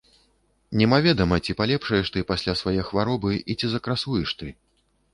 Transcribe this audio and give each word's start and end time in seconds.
Немаведама, 0.81 1.35
ці 1.45 1.55
палепшаеш 1.59 2.11
ты 2.17 2.25
пасля 2.33 2.57
свае 2.65 2.77
хваробы 2.91 3.31
і 3.49 3.61
ці 3.61 3.67
закрасуеш 3.79 4.29
ты! 4.43 4.47